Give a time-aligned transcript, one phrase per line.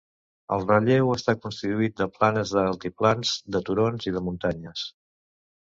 [0.55, 4.91] El relleu està constituït de planes, d'altiplans, de turons i de muntanyes.